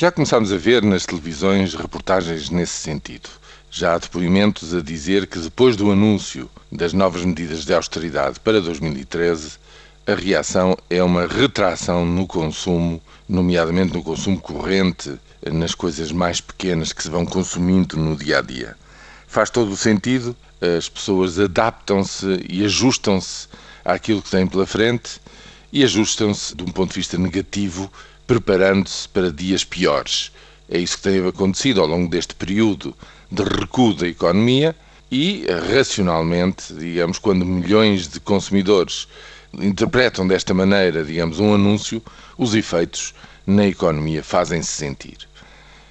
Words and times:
Já 0.00 0.10
começámos 0.10 0.50
a 0.50 0.56
ver 0.56 0.82
nas 0.82 1.04
televisões 1.04 1.74
reportagens 1.74 2.48
nesse 2.48 2.72
sentido. 2.72 3.28
Já 3.70 3.92
há 3.92 3.98
depoimentos 3.98 4.72
a 4.72 4.80
dizer 4.80 5.26
que 5.26 5.38
depois 5.38 5.76
do 5.76 5.92
anúncio 5.92 6.50
das 6.72 6.94
novas 6.94 7.22
medidas 7.22 7.66
de 7.66 7.74
austeridade 7.74 8.40
para 8.40 8.62
2013, 8.62 9.58
a 10.06 10.14
reação 10.14 10.74
é 10.88 11.02
uma 11.02 11.26
retração 11.26 12.06
no 12.06 12.26
consumo, 12.26 12.98
nomeadamente 13.28 13.92
no 13.92 14.02
consumo 14.02 14.40
corrente, 14.40 15.18
nas 15.52 15.74
coisas 15.74 16.10
mais 16.10 16.40
pequenas 16.40 16.94
que 16.94 17.02
se 17.02 17.10
vão 17.10 17.26
consumindo 17.26 17.98
no 17.98 18.16
dia 18.16 18.38
a 18.38 18.40
dia. 18.40 18.78
Faz 19.26 19.50
todo 19.50 19.70
o 19.70 19.76
sentido, 19.76 20.34
as 20.78 20.88
pessoas 20.88 21.38
adaptam-se 21.38 22.46
e 22.48 22.64
ajustam-se 22.64 23.48
àquilo 23.84 24.22
que 24.22 24.30
têm 24.30 24.46
pela 24.46 24.64
frente 24.64 25.20
e 25.70 25.84
ajustam-se 25.84 26.56
de 26.56 26.62
um 26.62 26.68
ponto 26.68 26.88
de 26.88 26.96
vista 27.00 27.18
negativo 27.18 27.92
preparando-se 28.30 29.08
para 29.08 29.32
dias 29.32 29.64
piores. 29.64 30.30
É 30.68 30.78
isso 30.78 30.98
que 30.98 31.02
tem 31.02 31.26
acontecido 31.26 31.80
ao 31.80 31.86
longo 31.88 32.08
deste 32.08 32.32
período 32.32 32.94
de 33.28 33.42
recuo 33.42 33.92
da 33.92 34.06
economia 34.06 34.76
e, 35.10 35.44
racionalmente, 35.68 36.72
digamos, 36.72 37.18
quando 37.18 37.44
milhões 37.44 38.06
de 38.06 38.20
consumidores 38.20 39.08
interpretam 39.52 40.28
desta 40.28 40.54
maneira, 40.54 41.02
digamos, 41.02 41.40
um 41.40 41.52
anúncio, 41.52 42.00
os 42.38 42.54
efeitos 42.54 43.12
na 43.44 43.66
economia 43.66 44.22
fazem-se 44.22 44.70
sentir. 44.70 45.18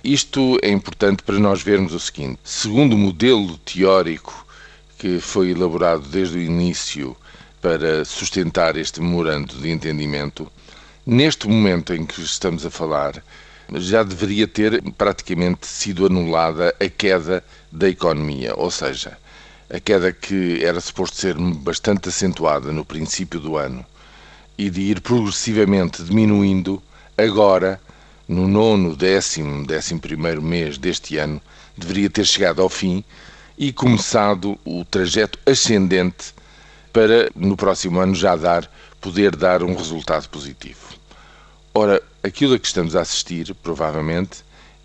Isto 0.02 0.58
é 0.62 0.70
importante 0.70 1.24
para 1.24 1.38
nós 1.38 1.62
vermos 1.62 1.94
o 1.94 2.00
seguinte: 2.00 2.40
segundo 2.46 2.94
o 2.94 2.98
modelo 2.98 3.58
teórico 3.58 4.48
que 4.98 5.20
foi 5.20 5.50
elaborado 5.50 6.08
desde 6.08 6.38
o 6.38 6.42
início 6.42 7.18
para 7.62 8.06
sustentar 8.06 8.78
este 8.78 9.02
memorando 9.02 9.56
de 9.56 9.70
entendimento, 9.70 10.50
neste 11.10 11.48
momento 11.48 11.92
em 11.92 12.06
que 12.06 12.22
estamos 12.22 12.64
a 12.64 12.70
falar, 12.70 13.24
já 13.74 14.04
deveria 14.04 14.48
ter 14.48 14.80
praticamente 14.92 15.66
sido 15.66 16.06
anulada 16.06 16.76
a 16.80 16.88
queda 16.88 17.44
da 17.72 17.90
economia, 17.90 18.54
ou 18.56 18.70
seja, 18.70 19.18
a 19.74 19.80
queda 19.80 20.14
que 20.14 20.64
era 20.64 20.80
suposto 20.80 21.18
ser 21.18 21.36
bastante 21.36 22.10
acentuada 22.10 22.72
no 22.72 22.86
princípio 22.86 23.40
do 23.40 23.58
ano 23.58 23.84
e 24.56 24.70
de 24.70 24.82
ir 24.82 25.02
progressivamente 25.02 26.04
diminuindo, 26.04 26.82
agora, 27.18 27.82
no 28.28 28.48
nono, 28.48 28.96
décimo, 28.96 29.66
décimo 29.66 30.00
primeiro 30.00 30.44
mês 30.44 30.78
deste 30.78 31.18
ano, 31.18 31.42
deveria 31.76 32.10
ter 32.10 32.26
chegado 32.26 32.62
ao 32.62 32.70
fim 32.70 33.04
e 33.58 33.74
começado 33.74 34.60
o 34.64 34.86
trajeto 34.86 35.40
ascendente 35.44 36.36
para, 36.94 37.32
no 37.36 37.58
próximo 37.58 38.00
ano, 38.00 38.14
já 38.14 38.36
dar, 38.36 38.70
poder 39.02 39.36
dar 39.36 39.64
um 39.64 39.74
resultado 39.74 40.30
positivo. 40.30 40.99
Ora, 41.74 42.02
aquilo 42.24 42.56
a 42.56 42.60
que 42.60 42.66
estamos 42.66 42.96
a 42.96 43.02
assistir, 43.02 43.54
provavelmente, 43.62 44.44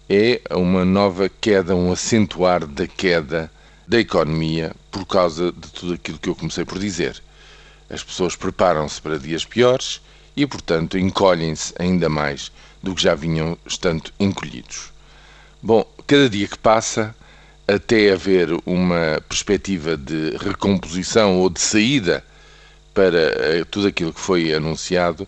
é 0.09 0.41
uma 0.51 0.85
nova 0.85 1.29
queda, 1.29 1.75
um 1.75 1.91
acentuar 1.91 2.67
da 2.67 2.87
queda 2.87 3.51
da 3.87 3.99
economia 3.99 4.75
por 4.91 5.07
causa 5.07 5.51
de 5.51 5.69
tudo 5.73 5.95
aquilo 5.95 6.19
que 6.19 6.29
eu 6.29 6.35
comecei 6.35 6.65
por 6.65 6.79
dizer. 6.79 7.23
As 7.89 8.03
pessoas 8.03 8.37
preparam-se 8.37 9.01
para 9.01 9.19
dias 9.19 9.45
piores 9.45 10.01
e, 10.37 10.47
portanto, 10.47 10.99
encolhem-se 10.99 11.73
ainda 11.79 12.09
mais 12.09 12.53
do 12.83 12.95
que 12.95 13.03
já 13.03 13.15
vinham 13.15 13.57
estando 13.67 14.11
encolhidos. 14.21 14.93
Bom, 15.63 15.87
cada 16.07 16.29
dia 16.29 16.47
que 16.47 16.59
passa, 16.59 17.15
até 17.67 18.13
haver 18.13 18.51
uma 18.67 19.23
perspectiva 19.27 19.97
de 19.97 20.37
recomposição 20.37 21.39
ou 21.39 21.49
de 21.49 21.61
saída 21.61 22.23
para 22.93 23.19
eh, 23.19 23.65
tudo 23.71 23.89
aquilo 23.89 24.13
que 24.13 24.21
foi 24.21 24.53
anunciado, 24.53 25.27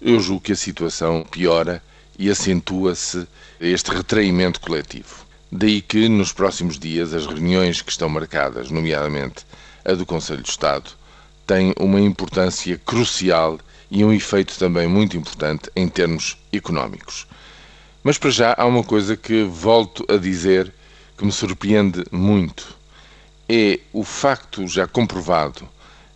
eu 0.00 0.20
julgo 0.20 0.42
que 0.42 0.52
a 0.52 0.56
situação 0.56 1.26
piora 1.28 1.82
e 2.18 2.30
acentua-se 2.30 3.26
este 3.60 3.90
retraimento 3.90 4.60
coletivo. 4.60 5.26
Daí 5.50 5.80
que, 5.80 6.08
nos 6.08 6.32
próximos 6.32 6.78
dias, 6.78 7.12
as 7.14 7.26
reuniões 7.26 7.82
que 7.82 7.90
estão 7.90 8.08
marcadas, 8.08 8.70
nomeadamente 8.70 9.46
a 9.84 9.94
do 9.94 10.06
Conselho 10.06 10.42
de 10.42 10.50
Estado, 10.50 10.90
têm 11.46 11.72
uma 11.78 12.00
importância 12.00 12.78
crucial 12.84 13.58
e 13.90 14.04
um 14.04 14.12
efeito 14.12 14.58
também 14.58 14.86
muito 14.86 15.16
importante 15.16 15.70
em 15.74 15.88
termos 15.88 16.36
económicos. 16.52 17.26
Mas 18.04 18.18
para 18.18 18.30
já 18.30 18.54
há 18.56 18.66
uma 18.66 18.84
coisa 18.84 19.16
que 19.16 19.42
volto 19.44 20.04
a 20.12 20.16
dizer 20.16 20.72
que 21.16 21.24
me 21.24 21.32
surpreende 21.32 22.04
muito. 22.12 22.76
É 23.48 23.80
o 23.92 24.04
facto 24.04 24.66
já 24.68 24.86
comprovado 24.86 25.66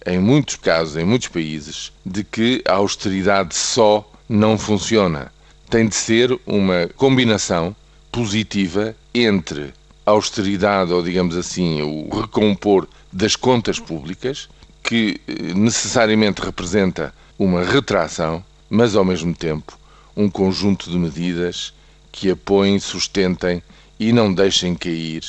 em 0.07 0.19
muitos 0.19 0.57
casos, 0.57 0.97
em 0.97 1.05
muitos 1.05 1.29
países, 1.29 1.93
de 2.05 2.25
que 2.25 2.63
a 2.67 2.75
austeridade 2.75 3.55
só 3.55 4.09
não 4.29 4.59
funciona. 4.59 5.33
Tem 5.69 5.87
de 5.87 5.95
ser 5.95 6.39
uma 6.47 6.89
combinação 6.97 7.75
positiva 8.11 8.95
entre 9.15 9.73
a 10.05 10.11
austeridade, 10.11 10.93
ou 10.93 11.03
digamos 11.03 11.37
assim, 11.37 11.83
o 11.83 12.09
recompor 12.21 12.89
das 13.13 13.37
contas 13.37 13.79
públicas, 13.79 14.49
que 14.83 15.21
eh, 15.29 15.55
necessariamente 15.55 16.43
representa 16.43 17.15
uma 17.39 17.65
retração, 17.65 18.45
mas 18.69 18.97
ao 18.97 19.05
mesmo 19.05 19.35
tempo 19.35 19.79
um 20.17 20.29
conjunto 20.29 20.91
de 20.91 20.99
medidas 20.99 21.73
que 22.11 22.31
apoiem, 22.31 22.79
sustentem 22.79 23.63
e 23.99 24.13
não 24.13 24.33
deixem 24.33 24.75
cair 24.75 25.23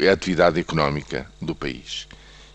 a 0.00 0.12
atividade 0.12 0.58
económica 0.58 1.26
do 1.40 1.54
país. 1.54 2.06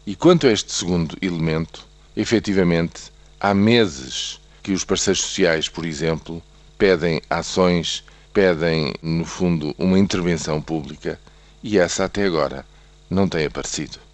E 0.08 0.16
quanto 0.16 0.46
a 0.46 0.52
este 0.52 0.72
segundo 0.72 1.18
elemento, 1.20 1.84
efetivamente, 2.16 3.12
há 3.40 3.56
meses 3.56 4.40
que 4.62 4.72
os 4.72 4.86
parceiros 4.86 5.22
sociais, 5.22 5.68
por 5.68 5.84
exemplo, 5.84 6.44
pedem 6.78 7.20
ações, 7.28 8.04
pedem, 8.32 8.94
no 9.02 9.26
fundo, 9.26 9.74
uma 9.80 9.98
intervenção 9.98 10.62
pública 10.62 11.20
e 11.64 11.80
essa 11.80 12.06
até 12.06 12.24
agora 12.24 12.64
não 13.10 13.28
tem 13.28 13.48
aparecido. 13.48 14.05